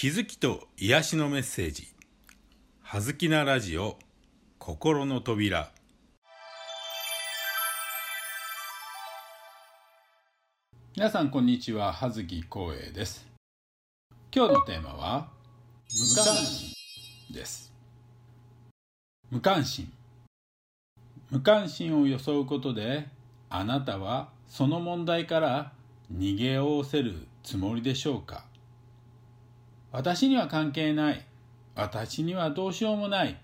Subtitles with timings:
[0.00, 1.88] 気づきと癒しのメッセージ
[2.82, 3.98] 「はずきなラジオ
[4.60, 5.72] 心の扉」
[10.94, 11.92] 皆さんこんにちは。
[11.92, 13.26] 葉月光栄です。
[14.32, 15.28] 今日のテーマは
[15.90, 16.72] 無関心
[17.32, 17.72] です。
[19.32, 19.92] 無関心。
[21.28, 23.08] 無関心を装うことで
[23.50, 25.72] あなたはその問題から
[26.14, 28.46] 逃げおおせるつもりでしょうか？
[29.90, 31.24] 私には関係ない。
[31.74, 33.38] 私にはどうしようもない。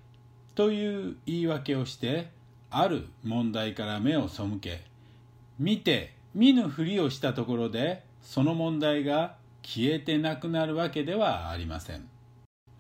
[0.55, 2.31] という言い訳をして、
[2.71, 4.83] ある問題から目を背け、
[5.59, 12.09] 見て見ぬふりをしたところで、その問題が消えてなくなるわけではありません。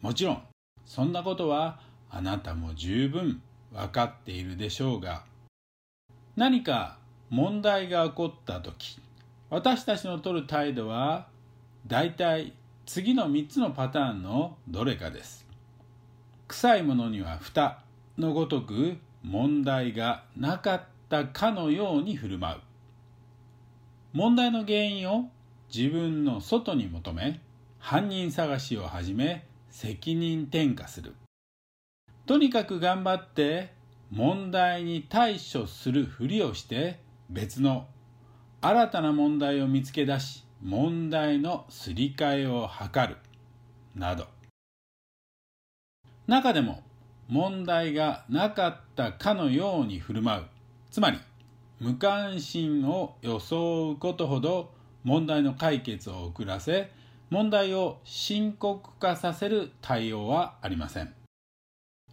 [0.03, 0.43] もちろん、
[0.85, 1.79] そんなことは
[2.11, 3.41] あなたも十分
[3.73, 5.23] わかっているでしょうが、
[6.37, 6.99] 何か
[7.31, 9.01] 問題が起こった時、
[9.51, 11.29] 私たちの取る態度は、
[11.87, 12.55] 大体
[12.87, 15.47] 次の3つのパターンのどれかです。
[16.49, 17.83] 臭いものには蓋
[18.19, 22.61] のごとく問題がなかったかのように振る舞う。
[24.13, 25.31] 問題の原因を
[25.75, 27.41] 自分の外に求め、
[27.79, 31.15] 犯人探しを始め、責任転嫁する。
[32.27, 33.73] とにかく頑張って
[34.11, 37.87] 問題に対処するふりをして別の
[38.61, 43.19] 新たな問題を見つけ出し問題のすり替えを図る。
[43.95, 44.27] など。
[46.27, 46.83] 中でも
[47.29, 50.45] 問題がなかったかのように振る舞う。
[50.91, 51.19] つまり
[51.81, 56.91] 無関心を装うことほど問題の解決を遅らせ
[57.29, 61.13] 問題を深刻化させる対応はありません。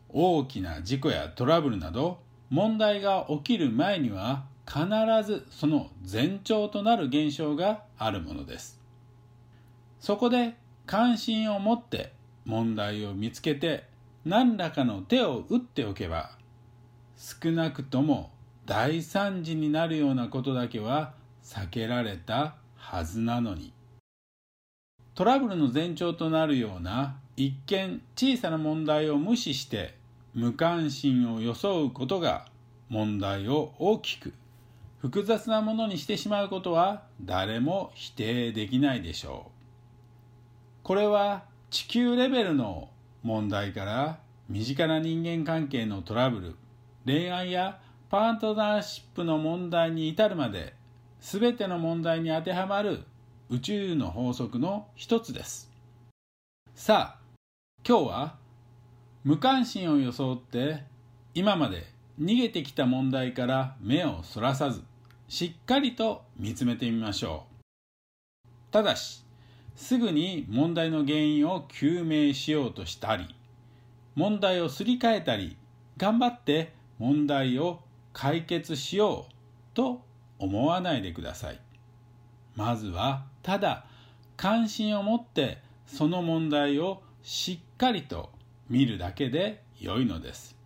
[0.09, 4.85] 大きな事故やトラブルなど問題が起きる前には必
[5.25, 8.79] ずその前兆となる現象があるものです。
[9.99, 12.13] そこで関心を持って
[12.45, 13.85] 問題を見つけて
[14.25, 16.31] 何らかの手を打っておけば
[17.17, 18.31] 少なくとも
[18.65, 21.13] 大惨事になるようなことだけは
[21.43, 23.73] 避けられたはずなのに。
[25.13, 29.95] トラブルの前兆となるような一見小さな問題を無視して
[30.33, 32.47] 無関心を装うことが
[32.89, 34.33] 問題を大きく
[35.01, 39.51] 複雑なものにしてしまうことは誰も否定できないでしょう。
[40.83, 42.87] これは地球レベルの
[43.23, 46.55] 問題から身近な人間関係のトラブル、
[47.03, 47.79] 恋愛や
[48.09, 50.75] パートナーシップの問題に至るまで
[51.19, 53.03] 全ての問題に当てはまる
[53.49, 55.71] 宇宙の法則の一つです。
[56.75, 57.19] さあ、
[57.87, 58.35] 今日は
[59.23, 60.83] 無関心を装って
[61.33, 61.87] 今まで
[62.19, 64.83] 逃げてきた問題から目をそらさず
[65.31, 67.45] しっかりと見つめてみましょ
[68.45, 68.49] う。
[68.69, 69.23] ただし、
[69.77, 73.33] すぐに問題の原因を究明しようとしたり、
[74.13, 75.55] 問題をすり替えたり、
[75.95, 77.79] 頑張って問題を
[78.11, 79.33] 解決しよう
[79.73, 80.01] と
[80.37, 81.61] 思わないでください。
[82.57, 83.85] まずは、ただ
[84.35, 88.31] 関心を持ってその問題をしっかりと
[88.69, 90.57] 見るだけで良いのです。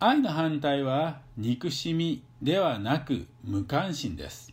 [0.00, 4.52] 愛の反対は憎しみではなく無関心です。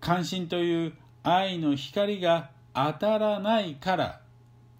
[0.00, 0.92] 関心という
[1.22, 4.20] 愛の光が当たらないから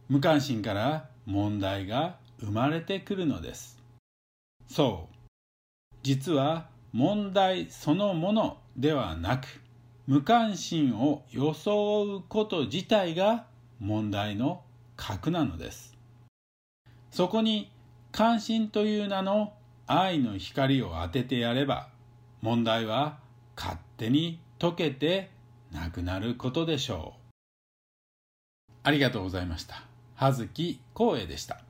[0.08, 3.78] 無関心から問題が生まれてくるのです。
[4.66, 5.16] そう。
[6.02, 9.46] 実は問題そのものではなく
[10.06, 13.44] 無関心を装うこと自体が
[13.78, 14.62] 問題の
[14.96, 15.96] 核なのです。
[17.10, 17.70] そこに
[18.10, 19.52] 関心という名の
[19.92, 21.88] 愛の光を当ててやれば
[22.42, 23.18] 問題は
[23.56, 25.30] 勝手に解けて
[25.72, 27.32] なくなることでしょう。
[28.84, 29.82] ありがとうございました。
[30.14, 31.64] 葉月光栄でした。